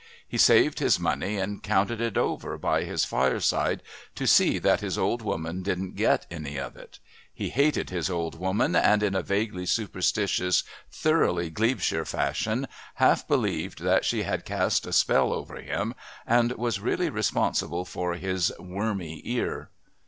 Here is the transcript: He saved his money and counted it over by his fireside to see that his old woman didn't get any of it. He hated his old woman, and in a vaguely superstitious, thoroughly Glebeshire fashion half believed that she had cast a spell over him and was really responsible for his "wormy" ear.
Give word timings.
He 0.27 0.39
saved 0.39 0.79
his 0.79 0.99
money 0.99 1.37
and 1.37 1.61
counted 1.61 2.01
it 2.01 2.17
over 2.17 2.57
by 2.57 2.85
his 2.85 3.05
fireside 3.05 3.83
to 4.15 4.25
see 4.25 4.57
that 4.57 4.79
his 4.81 4.97
old 4.97 5.21
woman 5.21 5.61
didn't 5.61 5.95
get 5.95 6.25
any 6.31 6.57
of 6.57 6.75
it. 6.75 6.97
He 7.31 7.49
hated 7.49 7.91
his 7.91 8.09
old 8.09 8.33
woman, 8.39 8.75
and 8.75 9.03
in 9.03 9.13
a 9.13 9.21
vaguely 9.21 9.67
superstitious, 9.67 10.63
thoroughly 10.91 11.51
Glebeshire 11.51 12.05
fashion 12.05 12.67
half 12.95 13.27
believed 13.27 13.83
that 13.83 14.03
she 14.03 14.23
had 14.23 14.43
cast 14.43 14.87
a 14.87 14.91
spell 14.91 15.31
over 15.31 15.57
him 15.61 15.93
and 16.25 16.51
was 16.53 16.79
really 16.79 17.11
responsible 17.11 17.85
for 17.85 18.15
his 18.15 18.51
"wormy" 18.57 19.21
ear. 19.23 19.69